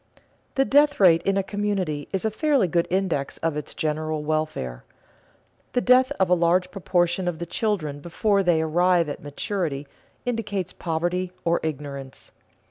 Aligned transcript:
_The 0.55 0.65
death 0.65 0.99
rate 0.99 1.21
in 1.27 1.37
a 1.37 1.43
community 1.43 2.07
is 2.11 2.25
a 2.25 2.31
fairly 2.31 2.67
good 2.67 2.87
index 2.89 3.37
of 3.37 3.55
its 3.55 3.75
general 3.75 4.23
welfare. 4.23 4.83
The 5.73 5.81
death 5.81 6.11
of 6.19 6.27
a 6.27 6.33
large 6.33 6.71
proportion 6.71 7.27
of 7.27 7.37
the 7.37 7.45
children 7.45 7.99
before 7.99 8.41
they 8.41 8.63
arrive 8.63 9.09
at 9.09 9.21
maturity 9.21 9.87
indicates 10.25 10.73
poverty 10.73 11.31
or 11.45 11.59
ignorance. 11.61 12.31